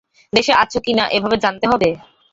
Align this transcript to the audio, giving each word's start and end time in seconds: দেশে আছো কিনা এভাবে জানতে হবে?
দেশে 0.33 0.53
আছো 0.63 0.79
কিনা 0.85 1.03
এভাবে 1.15 1.37
জানতে 1.43 1.65
হবে? 1.71 1.89